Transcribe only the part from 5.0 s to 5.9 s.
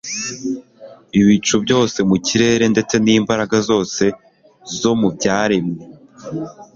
byaremwe